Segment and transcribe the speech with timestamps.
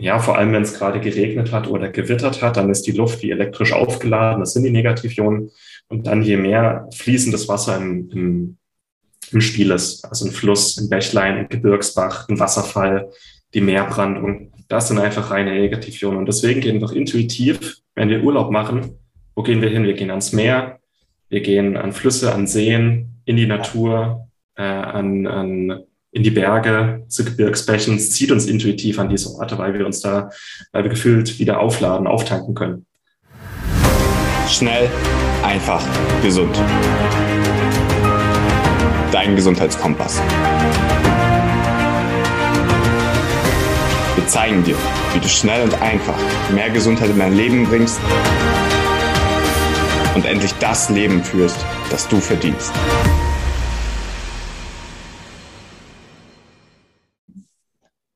[0.00, 3.22] ja, vor allem wenn es gerade geregnet hat oder gewittert hat, dann ist die Luft
[3.22, 5.50] wie elektrisch aufgeladen, das sind die Negativionen.
[5.88, 8.56] Und dann je mehr fließendes Wasser im, im,
[9.30, 13.10] im Spiel ist, also ein Fluss, ein Bächlein, ein Gebirgsbach, ein Wasserfall,
[13.52, 16.18] die Meerbrandung, das sind einfach reine Negativionen.
[16.18, 18.92] Und deswegen gehen wir doch intuitiv, wenn wir Urlaub machen,
[19.34, 19.84] wo gehen wir hin?
[19.84, 20.78] Wir gehen ans Meer,
[21.28, 25.82] wir gehen an Flüsse, an Seen, in die Natur, äh, an, an
[26.12, 27.98] in die Berge, zu Gebirgsbächen.
[27.98, 30.30] Zieht uns intuitiv an diese Orte, weil wir uns da,
[30.72, 32.86] weil wir gefühlt wieder aufladen, auftanken können.
[34.48, 34.90] Schnell,
[35.42, 35.84] einfach,
[36.22, 36.56] gesund.
[39.12, 40.20] Dein Gesundheitskompass.
[44.16, 44.76] Wir zeigen dir,
[45.14, 46.18] wie du schnell und einfach
[46.52, 48.00] mehr Gesundheit in dein Leben bringst
[50.14, 52.72] und endlich das Leben führst, das du verdienst.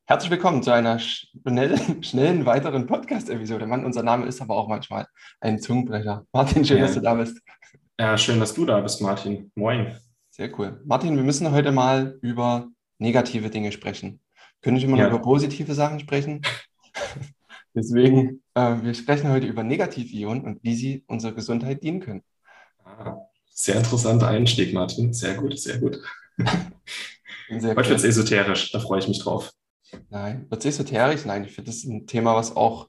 [0.07, 3.67] Herzlich willkommen zu einer schnellen, schnellen weiteren Podcast-Episode.
[3.67, 5.07] Mann, unser Name ist aber auch manchmal
[5.41, 6.27] ein Zungenbrecher.
[6.31, 6.85] Martin, schön, ja.
[6.85, 7.41] dass du da bist.
[7.99, 9.51] Ja, schön, dass du da bist, Martin.
[9.55, 9.97] Moin.
[10.29, 10.83] Sehr cool.
[10.85, 14.21] Martin, wir müssen heute mal über negative Dinge sprechen.
[14.61, 15.05] Können nicht immer ja.
[15.05, 16.43] nur über positive Sachen sprechen.
[17.75, 22.23] Deswegen, äh, wir sprechen heute über Negativionen und wie sie unserer Gesundheit dienen können.
[22.85, 23.17] Ah,
[23.49, 25.15] sehr interessanter Einstieg, Martin.
[25.15, 25.99] Sehr gut, sehr gut.
[27.51, 29.53] Sehr heute wird es esoterisch, da freue ich mich drauf.
[30.11, 31.25] Nein, es esoterisch?
[31.25, 32.89] Nein, ich finde, das ist ein Thema, was auch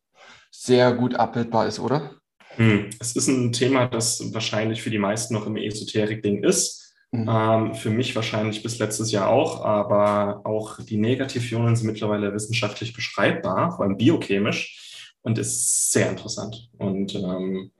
[0.52, 2.16] sehr gut abbildbar ist, oder?
[2.56, 2.90] Hm.
[3.00, 6.94] Es ist ein Thema, das wahrscheinlich für die meisten noch im Esoterik-Ding ist.
[7.12, 7.30] Mhm.
[7.30, 12.94] Ähm, für mich wahrscheinlich bis letztes Jahr auch, aber auch die Negativionen sind mittlerweile wissenschaftlich
[12.94, 17.72] beschreibbar, vor allem biochemisch und ist sehr interessant und ähm,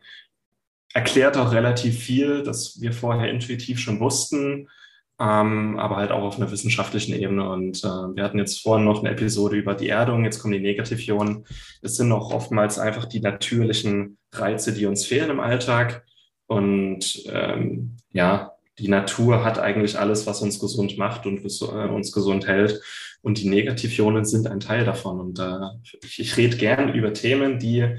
[0.94, 4.70] erklärt auch relativ viel, das wir vorher intuitiv schon wussten
[5.20, 7.50] ähm, aber halt auch auf einer wissenschaftlichen Ebene.
[7.50, 10.60] Und äh, wir hatten jetzt vorhin noch eine Episode über die Erdung, jetzt kommen die
[10.60, 11.46] Negativionen.
[11.82, 16.06] Es sind auch oftmals einfach die natürlichen Reize, die uns fehlen im Alltag.
[16.48, 22.12] Und ähm, ja, die Natur hat eigentlich alles, was uns gesund macht und äh, uns
[22.12, 22.82] gesund hält.
[23.22, 25.20] Und die Negativionen sind ein Teil davon.
[25.20, 25.60] Und äh,
[26.04, 27.98] ich, ich rede gern über Themen, die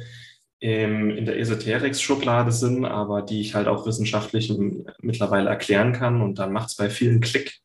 [0.60, 4.52] ähm, in der Esoterik-Schublade sind, aber die ich halt auch wissenschaftlich
[5.00, 7.60] mittlerweile erklären kann und dann macht es bei vielen Klick.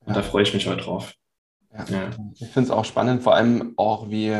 [0.00, 0.14] Und ja.
[0.14, 1.14] da freue ich mich heute drauf.
[1.72, 1.84] Ja.
[1.90, 2.10] Ja.
[2.34, 4.34] Ich finde es auch spannend, vor allem auch wie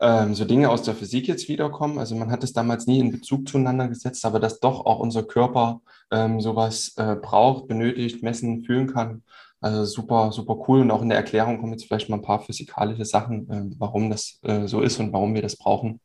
[0.00, 1.98] ähm, so Dinge aus der Physik jetzt wiederkommen.
[1.98, 5.22] Also man hat es damals nie in Bezug zueinander gesetzt, aber dass doch auch unser
[5.22, 5.80] Körper
[6.10, 9.22] ähm, sowas äh, braucht, benötigt, messen, fühlen kann.
[9.60, 10.80] Also super, super cool.
[10.80, 14.10] Und auch in der Erklärung kommen jetzt vielleicht mal ein paar physikalische Sachen, äh, warum
[14.10, 16.00] das äh, so ist und warum wir das brauchen.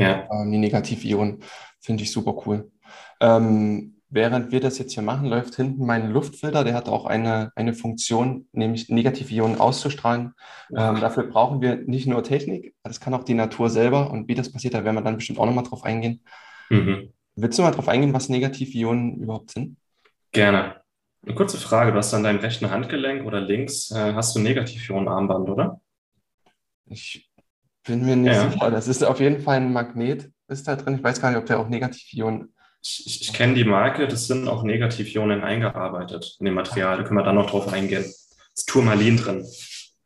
[0.00, 0.28] Ja.
[0.30, 1.42] Ähm, die Negativionen
[1.80, 2.70] finde ich super cool.
[3.20, 6.64] Ähm, während wir das jetzt hier machen, läuft hinten mein Luftfilter.
[6.64, 10.34] Der hat auch eine, eine Funktion, nämlich Negativionen auszustrahlen.
[10.76, 14.10] Ähm, dafür brauchen wir nicht nur Technik, das kann auch die Natur selber.
[14.10, 16.22] Und wie das passiert, da werden wir dann bestimmt auch nochmal drauf eingehen.
[16.70, 17.12] Mhm.
[17.36, 19.76] Willst du mal drauf eingehen, was Negativionen überhaupt sind?
[20.32, 20.80] Gerne.
[21.24, 21.92] Eine kurze Frage.
[21.92, 25.80] Du hast an deinem rechten Handgelenk oder links äh, hast du Negativionenarmband, oder?
[26.86, 27.29] Ich
[27.84, 28.50] bin mir nicht ja.
[28.50, 28.70] sicher.
[28.70, 30.96] Das ist auf jeden Fall ein Magnet, ist da drin.
[30.96, 32.54] Ich weiß gar nicht, ob der auch Negativionen.
[32.82, 36.96] Ich, ich, ich kenne die Marke, das sind auch Negativionen eingearbeitet in dem Material.
[36.96, 38.04] Da können wir dann noch drauf eingehen.
[38.04, 39.46] ist Turmalin drin.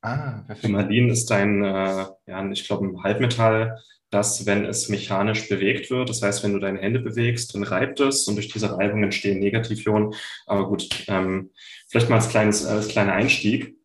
[0.02, 0.66] Ah, perfekt.
[0.66, 3.78] Turmalin ist ein, äh, ja, ich glaube, ein Halbmetall,
[4.10, 8.00] das, wenn es mechanisch bewegt wird, das heißt, wenn du deine Hände bewegst, dann reibt
[8.00, 10.14] es und durch diese Reibung entstehen Negativionen.
[10.46, 11.50] Aber gut, ähm,
[11.88, 13.76] vielleicht mal als, kleines, als kleiner Einstieg.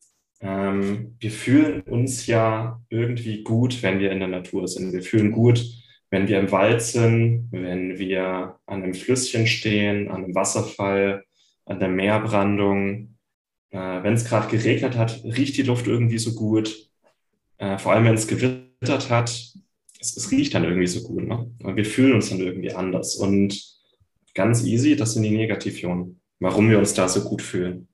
[0.41, 4.94] Ähm, wir fühlen uns ja irgendwie gut, wenn wir in der Natur sind.
[4.94, 5.66] Wir fühlen gut,
[6.09, 11.23] wenn wir im Wald sind, wenn wir an einem Flüsschen stehen, an einem Wasserfall,
[11.66, 13.17] an der Meerbrandung.
[13.72, 16.89] Äh, wenn es gerade geregnet hat, riecht die Luft irgendwie so gut.
[17.57, 21.27] Äh, vor allem, wenn es gewittert hat, es, es, riecht dann irgendwie so gut.
[21.27, 21.51] Ne?
[21.59, 23.16] Wir fühlen uns dann irgendwie anders.
[23.16, 23.61] Und
[24.33, 27.88] ganz easy, das sind die Negativionen, warum wir uns da so gut fühlen.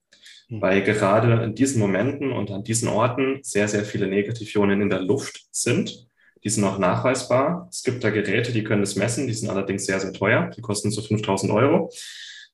[0.49, 0.61] Hm.
[0.61, 5.01] weil gerade in diesen Momenten und an diesen Orten sehr, sehr viele Negativionen in der
[5.01, 6.07] Luft sind.
[6.43, 7.67] Die sind auch nachweisbar.
[7.71, 10.51] Es gibt da Geräte, die können das messen, die sind allerdings sehr, sehr teuer.
[10.55, 11.89] Die kosten so 5000 Euro.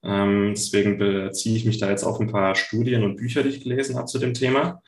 [0.03, 3.63] Ähm, deswegen beziehe ich mich da jetzt auf ein paar Studien und Bücher, die ich
[3.63, 4.81] gelesen habe zu dem Thema.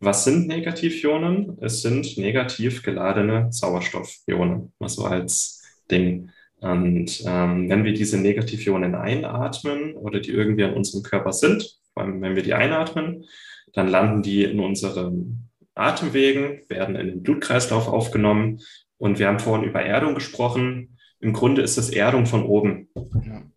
[0.00, 1.56] Was sind Negativionen?
[1.60, 6.30] Es sind negativ geladene Sauerstoffionen, was so als Ding.
[6.58, 12.02] Und ähm, wenn wir diese Negativionen einatmen oder die irgendwie an unserem Körper sind, vor
[12.02, 13.24] allem wenn wir die einatmen,
[13.72, 18.60] dann landen die in unseren Atemwegen, werden in den Blutkreislauf aufgenommen.
[18.98, 20.98] Und wir haben vorhin über Erdung gesprochen.
[21.20, 22.88] Im Grunde ist es Erdung von oben,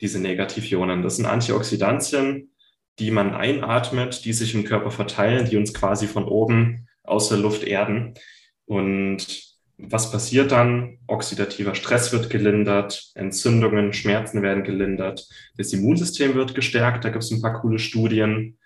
[0.02, 1.04] diese Negativionen.
[1.04, 2.52] Das sind Antioxidantien,
[3.00, 7.38] die man einatmet, die sich im Körper verteilen, die uns quasi von oben aus der
[7.38, 8.14] Luft erden.
[8.66, 9.47] Und
[9.78, 10.98] was passiert dann?
[11.08, 17.06] Oxidativer Stress wird gelindert, Entzündungen, Schmerzen werden gelindert, das Immunsystem wird gestärkt.
[17.06, 18.58] Da gibt es ein paar coole Studien.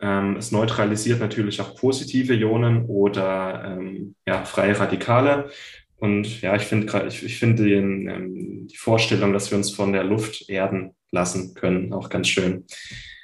[0.00, 5.50] Ähm, es neutralisiert natürlich auch positive Ionen oder ähm, ja, freie Radikale.
[5.96, 10.02] Und ja, ich finde ich, ich finde ähm, die Vorstellung, dass wir uns von der
[10.02, 12.64] Luft erden lassen können, auch ganz schön.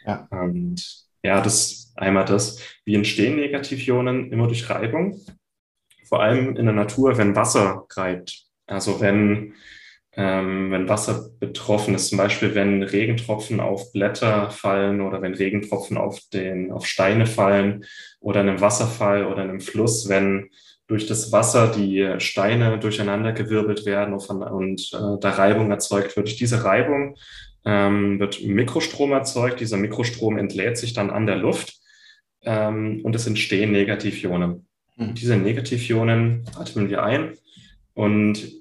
[0.06, 0.28] Ja.
[0.30, 0.84] Und
[1.24, 5.20] ja, das einmal das, wie entstehen Negativionen immer durch Reibung,
[6.08, 8.44] vor allem in der Natur, wenn Wasser reibt.
[8.66, 9.54] Also wenn,
[10.16, 15.96] ähm, wenn Wasser betroffen ist, zum Beispiel wenn Regentropfen auf Blätter fallen oder wenn Regentropfen
[15.96, 17.84] auf, den, auf Steine fallen
[18.20, 20.50] oder in einem Wasserfall oder in einem Fluss, wenn
[20.86, 26.40] durch das Wasser die Steine durcheinandergewirbelt werden und äh, da Reibung erzeugt wird.
[26.40, 27.16] Diese Reibung
[27.66, 29.60] ähm, wird Mikrostrom erzeugt.
[29.60, 31.74] Dieser Mikrostrom entlädt sich dann an der Luft
[32.42, 34.67] ähm, und es entstehen Negativionen.
[34.98, 35.14] Mhm.
[35.14, 37.34] Diese Negativionen atmen wir ein
[37.94, 38.52] und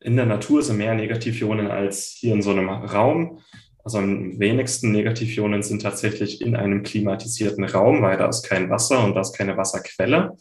[0.00, 3.40] in der Natur sind mehr Negativionen als hier in so einem Raum.
[3.84, 9.04] Also am wenigsten Negativionen sind tatsächlich in einem klimatisierten Raum, weil da ist kein Wasser
[9.04, 10.36] und da ist keine Wasserquelle.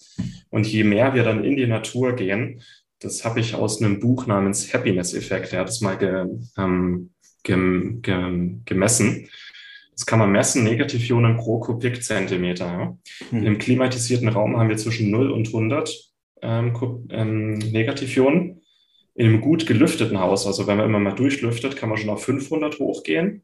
[0.50, 2.62] Und je mehr wir dann in die Natur gehen,
[3.00, 6.26] das habe ich aus einem Buch namens Happiness Effekt, der hat es mal ge,
[6.58, 7.12] ähm,
[7.44, 9.28] ge, ge, gemessen.
[9.92, 12.66] Das kann man messen, Negativionen pro Kubikzentimeter.
[12.66, 12.98] Ja.
[13.30, 13.46] Hm.
[13.46, 16.12] Im klimatisierten Raum haben wir zwischen 0 und 100
[16.42, 18.62] ähm, ähm, Negativionen
[19.14, 22.24] in einem gut gelüfteten Haus, also wenn man immer mal durchlüftet, kann man schon auf
[22.24, 23.44] 500 hochgehen.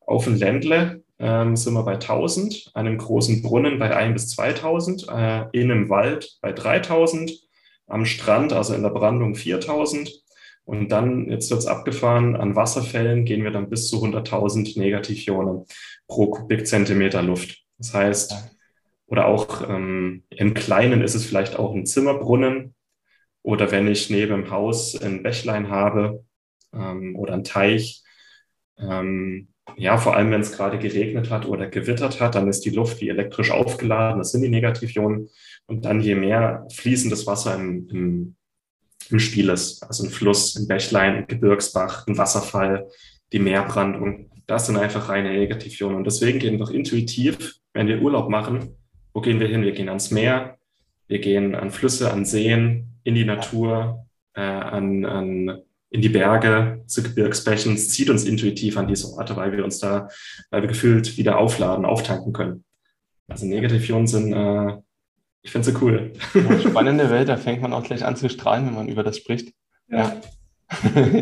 [0.00, 4.30] Auf dem Ländle ähm, sind wir bei 1000, an einem großen Brunnen bei 1 bis
[4.30, 7.32] 2000, äh, in einem Wald bei 3000,
[7.86, 10.10] am Strand, also in der Brandung 4000.
[10.66, 15.64] Und dann, jetzt wird es abgefahren, an Wasserfällen gehen wir dann bis zu 100.000 Negativionen
[16.06, 17.62] pro Kubikzentimeter Luft.
[17.78, 18.34] Das heißt,
[19.06, 22.74] oder auch ähm, im Kleinen ist es vielleicht auch ein Zimmerbrunnen,
[23.46, 26.24] oder wenn ich neben dem Haus ein Bächlein habe
[26.74, 28.02] ähm, oder ein Teich,
[28.76, 29.46] ähm,
[29.76, 33.00] ja, vor allem wenn es gerade geregnet hat oder gewittert hat, dann ist die Luft
[33.00, 35.28] wie elektrisch aufgeladen, das sind die Negativionen.
[35.66, 38.36] Und dann je mehr fließendes Wasser im, im,
[39.10, 42.88] im Spiel ist, also ein Fluss, ein Bächlein, ein Gebirgsbach, ein Wasserfall,
[43.32, 45.96] die Meerbrandung, das sind einfach reine Negativionen.
[45.96, 48.76] Und deswegen gehen wir doch intuitiv, wenn wir Urlaub machen,
[49.12, 49.62] wo gehen wir hin?
[49.62, 50.58] Wir gehen ans Meer,
[51.08, 56.82] wir gehen an Flüsse, an Seen, in die Natur, äh, an, an, in die Berge,
[56.86, 57.74] zu Gebirgsbächen.
[57.74, 60.08] Es zieht uns intuitiv an diese Orte, weil wir uns da,
[60.50, 62.64] weil wir gefühlt wieder aufladen, auftanken können.
[63.28, 64.76] Also Negativionen sind, äh,
[65.46, 66.12] ich finde sie cool.
[66.60, 69.54] spannende Welt, da fängt man auch gleich an zu strahlen, wenn man über das spricht.
[69.88, 70.20] Ja.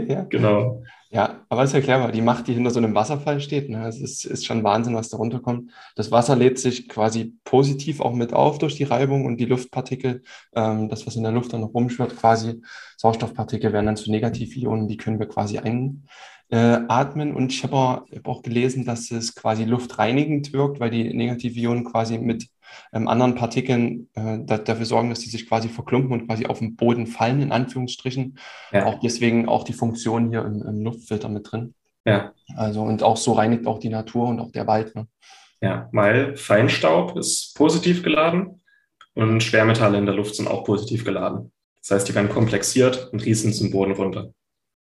[0.09, 0.25] ja.
[0.31, 0.83] Genau.
[1.11, 3.69] Ja, aber ist ja clever, die Macht, die hinter so einem Wasserfall steht.
[3.69, 3.87] Ne?
[3.87, 5.71] Es ist, ist schon Wahnsinn, was da runterkommt.
[5.95, 10.23] Das Wasser lädt sich quasi positiv auch mit auf durch die Reibung und die Luftpartikel,
[10.57, 12.63] ähm, das, was in der Luft dann noch rumschwirrt, quasi
[12.97, 16.09] Sauerstoffpartikel werden dann zu Negativionen, die können wir quasi einatmen.
[16.49, 21.13] Äh, und ich habe auch, hab auch gelesen, dass es quasi luftreinigend wirkt, weil die
[21.13, 22.49] Negativionen quasi mit
[22.93, 26.59] ähm, anderen Partikeln äh, da, dafür sorgen, dass die sich quasi verklumpen und quasi auf
[26.59, 28.39] den Boden fallen, in Anführungsstrichen.
[28.73, 28.87] Ja.
[28.87, 31.75] Auch deswegen auch die Funktion hier im, im, Luftfilter mit drin.
[32.05, 32.33] Ja.
[32.57, 34.95] Also und auch so reinigt auch die Natur und auch der Wald.
[34.95, 35.07] Ne?
[35.61, 38.61] Ja, weil Feinstaub ist positiv geladen
[39.15, 41.53] und Schwermetalle in der Luft sind auch positiv geladen.
[41.81, 44.33] Das heißt, die werden komplexiert und rieseln zum Boden runter.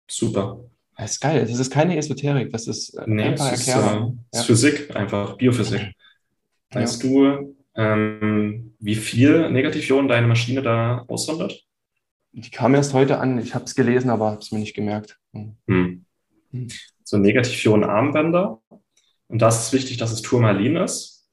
[0.09, 0.59] Super.
[0.97, 1.45] Das ist geil.
[1.49, 4.01] Das ist keine Esoterik, das ist nee, einfach das ist, äh,
[4.33, 5.93] ist Physik, einfach Biophysik.
[6.71, 7.09] Weißt ja.
[7.09, 11.63] du, ähm, wie viel Negativionen deine Maschine da aussondert?
[12.33, 13.39] Die kam erst heute an.
[13.39, 15.17] Ich habe es gelesen, aber habe es mir nicht gemerkt.
[15.33, 15.55] Hm.
[16.51, 16.67] Hm.
[17.05, 18.61] So Negativionen-Armbänder.
[19.27, 21.25] Und da ist es wichtig, dass es Turmalin ist.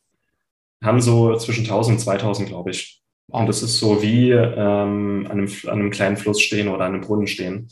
[0.83, 3.03] Haben so zwischen 1000 und 2000, glaube ich.
[3.27, 3.41] Wow.
[3.41, 6.95] Und das ist so wie ähm, an, einem, an einem kleinen Fluss stehen oder an
[6.95, 7.69] einem Brunnen stehen.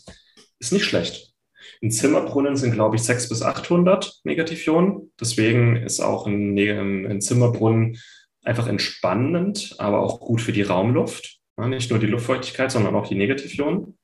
[0.58, 1.32] Ist nicht schlecht.
[1.80, 5.12] In Zimmerbrunnen sind, glaube ich, 600 bis 800 Negativionen.
[5.20, 7.98] Deswegen ist auch ein, ein Zimmerbrunnen
[8.44, 11.38] einfach entspannend, aber auch gut für die Raumluft.
[11.56, 13.96] Nicht nur die Luftfeuchtigkeit, sondern auch die Negativionen.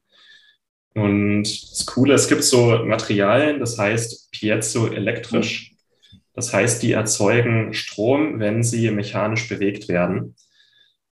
[0.95, 5.73] Und das Coole, es gibt so Materialien, das heißt piezoelektrisch.
[6.35, 10.35] Das heißt, die erzeugen Strom, wenn sie mechanisch bewegt werden.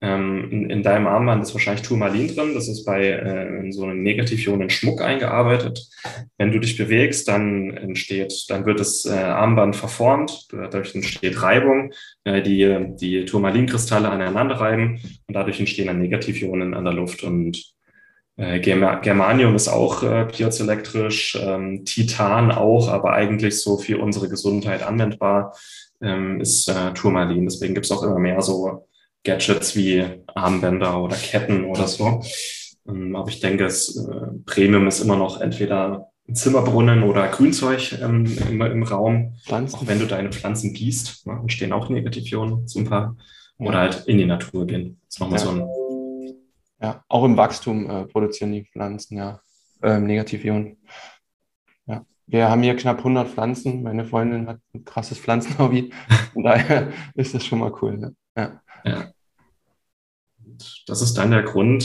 [0.04, 2.52] Ähm, in, in, deinem Armband ist wahrscheinlich Turmalin drin.
[2.52, 5.88] Das ist bei äh, so einem Negativionen Schmuck eingearbeitet.
[6.36, 10.48] Wenn du dich bewegst, dann entsteht, dann wird das äh, Armband verformt.
[10.52, 11.92] Dadurch entsteht Reibung,
[12.24, 17.22] äh, die die Turmalinkristalle aneinander reiben und dadurch entstehen dann Negativionen an der Luft.
[17.22, 17.72] Und
[18.36, 24.82] äh, Germanium ist auch äh, piezoelektrisch, ähm, Titan auch, aber eigentlich so für unsere Gesundheit
[24.82, 25.56] anwendbar
[26.02, 27.46] ähm, ist äh, Turmalin.
[27.46, 28.86] Deswegen gibt es auch immer mehr so
[29.24, 32.22] Gadgets wie Armbänder oder Ketten oder so.
[32.86, 37.98] Ähm, aber ich denke, das äh, Premium ist immer noch entweder ein Zimmerbrunnen oder Grünzeug
[38.00, 39.34] ähm, im, im, Raum.
[39.44, 39.76] Pflanzen.
[39.76, 43.16] Auch wenn du deine Pflanzen gießt, ne, entstehen auch Negativionen so ein paar.
[43.58, 43.68] Ja.
[43.68, 45.00] Oder halt in die Natur gehen.
[45.06, 45.44] Das ist nochmal ja.
[45.44, 46.34] so ein.
[46.82, 49.40] Ja, auch im Wachstum äh, produzieren die Pflanzen ja
[49.82, 50.78] ähm, Negativionen.
[51.86, 52.04] Ja.
[52.26, 53.82] Wir haben hier knapp 100 Pflanzen.
[53.82, 55.92] Meine Freundin hat ein krasses Pflanzenhobby.
[56.32, 57.96] Von daher ist das schon mal cool.
[57.96, 58.14] Ne?
[58.36, 58.60] Ja.
[58.84, 59.13] ja.
[60.86, 61.84] Das ist dann der Grund,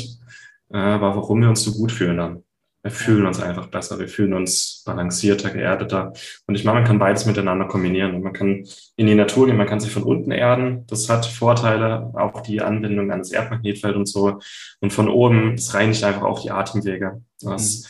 [0.70, 2.44] äh, warum wir uns so gut fühlen dann.
[2.82, 6.14] Wir fühlen uns einfach besser, wir fühlen uns balancierter, geerdeter.
[6.48, 8.22] Und ich meine, man kann beides miteinander kombinieren.
[8.22, 10.88] man kann in die Natur gehen, man kann sich von unten erden.
[10.88, 14.40] Das hat Vorteile, auch die Anbindung an das Erdmagnetfeld und so.
[14.80, 17.22] Und von oben, das reinigt einfach auch die Atemwege.
[17.42, 17.86] Das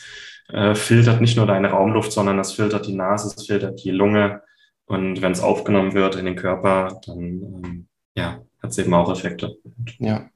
[0.48, 0.54] mhm.
[0.56, 4.42] äh, filtert nicht nur deine Raumluft, sondern das filtert die Nase, es filtert die Lunge.
[4.86, 9.12] Und wenn es aufgenommen wird in den Körper, dann ähm, ja, hat es eben auch
[9.12, 9.56] Effekte.
[10.00, 10.28] Ja.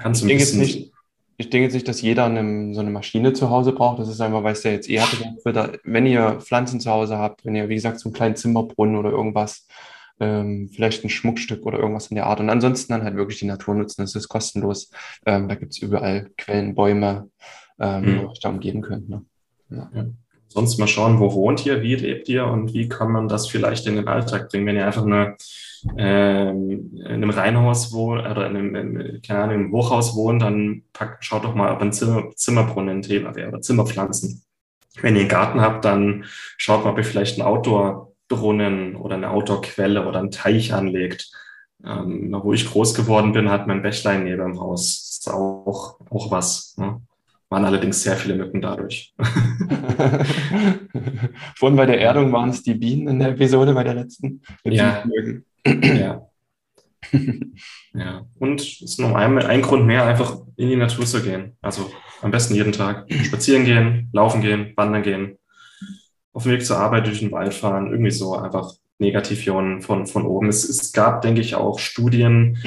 [0.00, 0.92] Kannst du ein bisschen nicht,
[1.36, 3.98] ich denke jetzt nicht, dass jeder eine, so eine Maschine zu Hause braucht.
[3.98, 5.80] Das ist einfach, weil es ja jetzt eh hatte.
[5.84, 9.10] Wenn ihr Pflanzen zu Hause habt, wenn ihr, wie gesagt, so einen kleinen Zimmerbrunnen oder
[9.10, 9.66] irgendwas,
[10.20, 12.40] ähm, vielleicht ein Schmuckstück oder irgendwas in der Art.
[12.40, 14.02] Und ansonsten dann halt wirklich die Natur nutzen.
[14.02, 14.90] Das ist kostenlos.
[15.24, 17.30] Ähm, da gibt es überall Quellen, Bäume,
[17.78, 18.06] ähm, mhm.
[18.06, 19.08] wo ihr euch da umgeben könnt.
[19.08, 19.24] Ne?
[19.70, 19.90] Ja.
[19.94, 20.06] Ja
[20.50, 23.86] sonst mal schauen, wo wohnt ihr, wie lebt ihr und wie kann man das vielleicht
[23.86, 25.36] in den Alltag bringen, wenn ihr einfach eine,
[25.96, 30.82] äh, in einem Reihenhaus wohnt oder in einem, in, keine Ahnung, im Hochhaus wohnt, dann
[30.92, 34.42] packt, schaut doch mal, ob ein Zimmer, Zimmerbrunnen ein Thema wäre oder Zimmerpflanzen.
[35.00, 36.24] Wenn ihr einen Garten habt, dann
[36.56, 41.32] schaut mal, ob ihr vielleicht einen Outdoor-Brunnen oder eine Outdoor-Quelle oder einen Teich anlegt.
[41.82, 44.98] Ähm, wo ich groß geworden bin, hat mein Bächlein neben dem Haus.
[44.98, 46.76] Das ist auch, auch was.
[46.76, 47.00] Ne?
[47.50, 49.12] waren allerdings sehr viele Mücken dadurch.
[51.56, 54.42] Vorhin bei der Erdung waren es die Bienen in der Episode bei der letzten.
[54.64, 55.02] Ja.
[55.66, 56.26] Ja.
[57.92, 58.26] ja.
[58.38, 61.56] Und es ist noch ein, ein Grund mehr, einfach in die Natur zu gehen.
[61.60, 61.90] Also
[62.22, 65.38] am besten jeden Tag spazieren gehen, laufen gehen, wandern gehen,
[66.32, 70.26] auf dem Weg zur Arbeit durch den Wald fahren, irgendwie so einfach Negativionen von, von
[70.26, 70.48] oben.
[70.48, 72.58] Es, es gab, denke ich, auch Studien,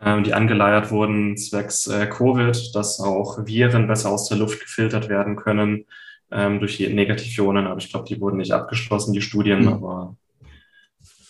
[0.00, 5.08] äh, die angeleiert wurden zwecks äh, Covid, dass auch Viren besser aus der Luft gefiltert
[5.08, 5.84] werden können
[6.32, 7.66] ähm, durch die Negativionen.
[7.66, 9.68] Aber ich glaube, die wurden nicht abgeschlossen, die Studien, mhm.
[9.68, 10.16] aber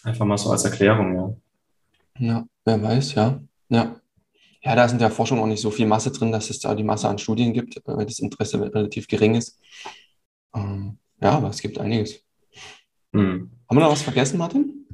[0.04, 2.26] einfach mal so als Erklärung, ja.
[2.26, 3.40] Ja, wer weiß, ja.
[3.68, 3.96] Ja.
[4.62, 6.74] Ja, da ist in der Forschung auch nicht so viel Masse drin, dass es da
[6.74, 9.60] die Masse an Studien gibt, weil das Interesse relativ gering ist.
[10.54, 12.24] Ähm, ja, aber es gibt einiges.
[13.12, 13.50] Hm.
[13.68, 14.86] Haben wir noch was vergessen, Martin?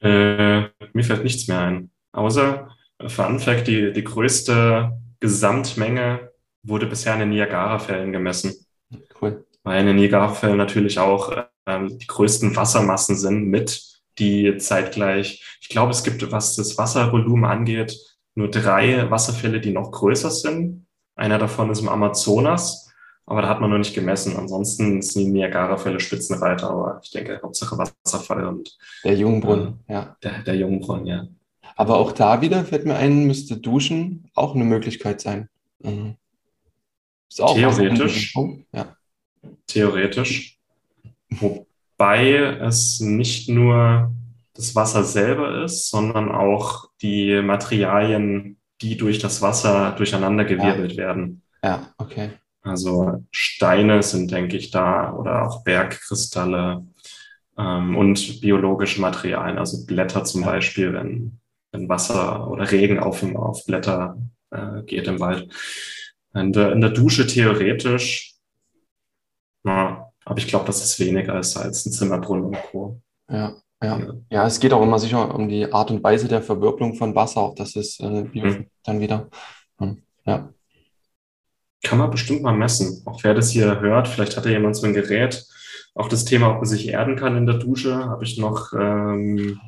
[0.00, 1.90] Äh, mir fällt nichts mehr ein.
[2.12, 6.30] Außer, äh, Fun Fact, die, die größte Gesamtmenge
[6.62, 8.54] wurde bisher in den Niagara-Fällen gemessen.
[9.20, 9.44] Cool.
[9.64, 13.82] Weil in den Niagara-Fällen natürlich auch äh, die größten Wassermassen sind mit,
[14.18, 17.98] die zeitgleich, ich glaube, es gibt, was das Wasservolumen angeht,
[18.34, 20.86] nur drei Wasserfälle, die noch größer sind.
[21.16, 22.84] Einer davon ist im Amazonas
[23.26, 24.36] aber da hat man noch nicht gemessen.
[24.36, 28.76] Ansonsten sind die Niagara-Fälle Spitzenreiter, aber ich denke, Hauptsache Wasserfall und.
[29.02, 30.16] Der Jungbrunnen, äh, ja.
[30.22, 31.26] Der, der Jungbrunnen, ja.
[31.76, 35.48] Aber auch da wieder fällt mir ein, müsste Duschen auch eine Möglichkeit sein.
[35.78, 36.16] Mhm.
[37.28, 38.34] Ist auch Theoretisch.
[38.72, 38.96] Ja.
[39.66, 40.58] Theoretisch.
[41.40, 44.12] Wobei es nicht nur
[44.54, 50.98] das Wasser selber ist, sondern auch die Materialien, die durch das Wasser durcheinandergewirbelt ja.
[50.98, 51.42] werden.
[51.62, 52.30] Ja, okay.
[52.62, 56.86] Also Steine sind, denke ich, da oder auch Bergkristalle
[57.58, 61.40] ähm, und biologische Materialien, also Blätter zum Beispiel, wenn,
[61.72, 64.16] wenn Wasser oder Regen auf, auf Blätter
[64.50, 65.52] äh, geht im Wald.
[66.34, 68.33] In der, in der Dusche theoretisch, ja,
[70.24, 73.00] aber ich glaube, das ist weniger als, als ein Zimmerbrunnen und Co.
[73.28, 74.00] Ja, ja.
[74.30, 77.40] ja, es geht auch immer sicher um die Art und Weise der Verwirbelung von Wasser,
[77.40, 78.66] auch das ist äh, Bio hm.
[78.84, 79.28] dann wieder.
[79.78, 80.50] Hm, ja.
[81.82, 83.02] Kann man bestimmt mal messen.
[83.04, 85.46] Auch wer das hier hört, vielleicht hat ja jemand so ein Gerät.
[85.94, 89.60] Auch das Thema, ob man sich erden kann in der Dusche, habe ich noch ähm,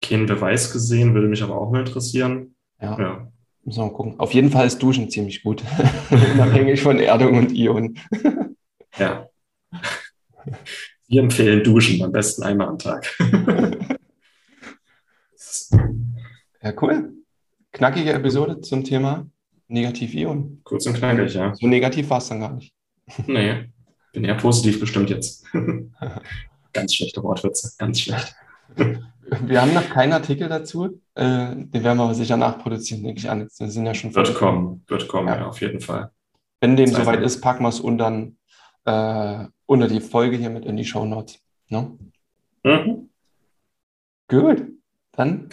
[0.00, 2.54] keinen Beweis gesehen, würde mich aber auch mal interessieren.
[2.80, 2.98] Ja.
[2.98, 3.28] ja.
[3.62, 4.14] Müssen wir mal gucken.
[4.18, 5.62] Auf jeden Fall ist Duschen ziemlich gut.
[6.34, 7.98] Unabhängig von Erdung und Ionen.
[8.98, 9.28] ja.
[11.08, 13.14] Wir empfehlen Duschen am besten einmal am Tag.
[16.62, 17.12] ja, cool.
[17.72, 19.26] Knackige Episode zum Thema
[19.68, 20.60] Negativ-Ion.
[20.64, 21.54] Kurz und knackig, ja.
[21.54, 22.72] So negativ war es dann gar nicht.
[23.26, 23.66] Nee,
[24.12, 25.44] bin eher positiv bestimmt jetzt.
[26.72, 28.34] ganz schlechte Wortwitze, ganz schlecht.
[29.40, 31.00] Wir haben noch keinen Artikel dazu.
[31.14, 33.40] Äh, den werden wir aber sicher nachproduzieren, denke ich an.
[33.40, 35.36] Das sind ja schon wird kommen, wird kommen, ja.
[35.36, 36.10] ja, auf jeden Fall.
[36.60, 38.28] Wenn dem soweit ist, packen wir es unter,
[38.84, 41.40] äh, unter die Folge hier mit in die Show Notes.
[41.68, 41.98] No?
[42.62, 42.84] Ne?
[42.84, 43.10] Mhm.
[44.28, 44.66] Gut,
[45.12, 45.48] dann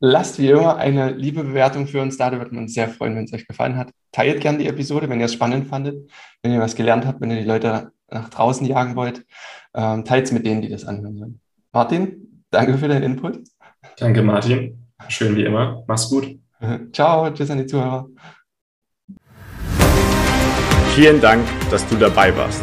[0.00, 2.30] lasst wie immer eine liebe Bewertung für uns da.
[2.30, 3.90] Da würden wir uns sehr freuen, wenn es euch gefallen hat.
[4.12, 6.10] Teilt gerne die Episode, wenn ihr es spannend fandet,
[6.42, 9.24] wenn ihr was gelernt habt, wenn ihr die Leute nach draußen jagen wollt.
[9.74, 11.40] Ähm, Teilt es mit denen, die das anhören sollen.
[11.72, 13.40] Martin, danke für deinen Input.
[13.98, 14.88] Danke, Martin.
[15.08, 15.84] Schön wie immer.
[15.86, 16.38] Mach's gut.
[16.92, 18.08] Ciao, tschüss an die Zuhörer.
[20.94, 22.62] Vielen Dank, dass du dabei warst.